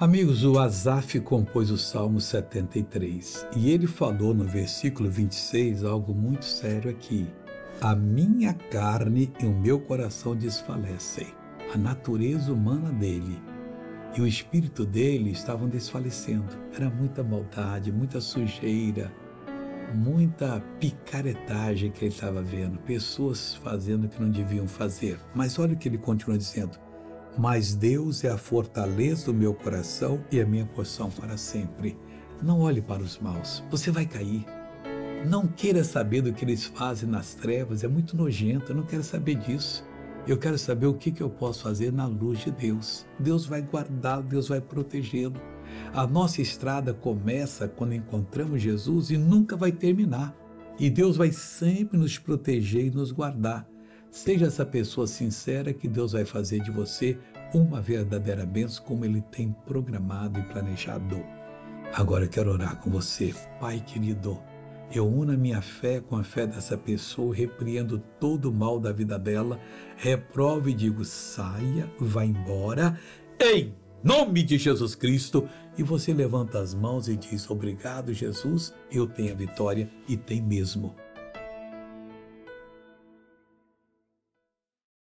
Amigos, 0.00 0.44
o 0.44 0.60
Asaf 0.60 1.18
compôs 1.18 1.72
o 1.72 1.76
Salmo 1.76 2.20
73 2.20 3.48
e 3.56 3.68
ele 3.72 3.88
falou 3.88 4.32
no 4.32 4.44
versículo 4.44 5.10
26 5.10 5.82
algo 5.82 6.14
muito 6.14 6.44
sério 6.44 6.88
aqui. 6.88 7.26
A 7.80 7.96
minha 7.96 8.54
carne 8.54 9.32
e 9.42 9.44
o 9.44 9.52
meu 9.52 9.80
coração 9.80 10.36
desfalecem, 10.36 11.26
a 11.74 11.76
natureza 11.76 12.52
humana 12.52 12.92
dele 12.92 13.42
e 14.16 14.20
o 14.20 14.26
espírito 14.26 14.86
dele 14.86 15.32
estavam 15.32 15.68
desfalecendo. 15.68 16.56
Era 16.72 16.88
muita 16.88 17.24
maldade, 17.24 17.90
muita 17.90 18.20
sujeira, 18.20 19.12
muita 19.92 20.60
picaretagem 20.78 21.90
que 21.90 22.04
ele 22.04 22.14
estava 22.14 22.40
vendo, 22.40 22.78
pessoas 22.82 23.56
fazendo 23.56 24.04
o 24.04 24.08
que 24.08 24.22
não 24.22 24.30
deviam 24.30 24.68
fazer. 24.68 25.18
Mas 25.34 25.58
olha 25.58 25.74
o 25.74 25.76
que 25.76 25.88
ele 25.88 25.98
continua 25.98 26.38
dizendo: 26.38 26.78
mas 27.38 27.72
Deus 27.72 28.24
é 28.24 28.30
a 28.30 28.36
fortaleza 28.36 29.26
do 29.26 29.34
meu 29.34 29.54
coração 29.54 30.24
e 30.32 30.40
a 30.40 30.44
minha 30.44 30.66
porção 30.66 31.08
para 31.08 31.36
sempre. 31.36 31.96
Não 32.42 32.60
olhe 32.60 32.82
para 32.82 33.00
os 33.00 33.16
maus, 33.18 33.62
você 33.70 33.92
vai 33.92 34.04
cair. 34.04 34.44
Não 35.24 35.46
queira 35.46 35.84
saber 35.84 36.20
do 36.20 36.32
que 36.32 36.44
eles 36.44 36.64
fazem 36.64 37.08
nas 37.08 37.34
trevas, 37.34 37.84
é 37.84 37.88
muito 37.88 38.16
nojento, 38.16 38.72
eu 38.72 38.76
não 38.76 38.82
quero 38.82 39.04
saber 39.04 39.36
disso. 39.36 39.86
Eu 40.26 40.36
quero 40.36 40.58
saber 40.58 40.86
o 40.86 40.94
que, 40.94 41.12
que 41.12 41.22
eu 41.22 41.30
posso 41.30 41.62
fazer 41.62 41.92
na 41.92 42.06
luz 42.06 42.40
de 42.40 42.50
Deus. 42.50 43.06
Deus 43.18 43.46
vai 43.46 43.62
guardá-lo, 43.62 44.24
Deus 44.24 44.48
vai 44.48 44.60
protegê-lo. 44.60 45.40
A 45.94 46.06
nossa 46.06 46.42
estrada 46.42 46.92
começa 46.92 47.68
quando 47.68 47.94
encontramos 47.94 48.60
Jesus 48.60 49.10
e 49.10 49.16
nunca 49.16 49.56
vai 49.56 49.72
terminar. 49.72 50.36
E 50.78 50.90
Deus 50.90 51.16
vai 51.16 51.32
sempre 51.32 51.96
nos 51.96 52.18
proteger 52.18 52.86
e 52.86 52.90
nos 52.90 53.10
guardar. 53.10 53.66
Seja 54.10 54.46
essa 54.46 54.64
pessoa 54.64 55.06
sincera 55.06 55.72
que 55.72 55.86
Deus 55.86 56.12
vai 56.12 56.24
fazer 56.24 56.60
de 56.60 56.70
você 56.70 57.18
uma 57.54 57.80
verdadeira 57.80 58.44
bênção 58.44 58.84
como 58.84 59.04
Ele 59.04 59.20
tem 59.20 59.54
programado 59.66 60.40
e 60.40 60.42
planejado. 60.44 61.22
Agora 61.94 62.24
eu 62.24 62.28
quero 62.28 62.50
orar 62.50 62.76
com 62.76 62.90
você, 62.90 63.34
Pai 63.60 63.82
querido. 63.86 64.38
Eu 64.92 65.06
uno 65.06 65.32
a 65.32 65.36
minha 65.36 65.60
fé 65.60 66.00
com 66.00 66.16
a 66.16 66.24
fé 66.24 66.46
dessa 66.46 66.76
pessoa, 66.76 67.34
repreendo 67.34 67.98
todo 68.18 68.50
o 68.50 68.54
mal 68.54 68.80
da 68.80 68.90
vida 68.90 69.18
dela, 69.18 69.60
reprovo 69.96 70.68
e 70.70 70.74
digo: 70.74 71.04
saia, 71.04 71.90
vá 71.98 72.24
embora, 72.24 72.98
em 73.38 73.74
nome 74.02 74.42
de 74.42 74.56
Jesus 74.56 74.94
Cristo. 74.94 75.48
E 75.76 75.82
você 75.82 76.12
levanta 76.12 76.58
as 76.58 76.74
mãos 76.74 77.08
e 77.08 77.16
diz: 77.16 77.48
Obrigado, 77.50 78.14
Jesus, 78.14 78.74
eu 78.90 79.06
tenho 79.06 79.32
a 79.32 79.36
vitória 79.36 79.90
e 80.08 80.16
tem 80.16 80.40
mesmo. 80.42 80.94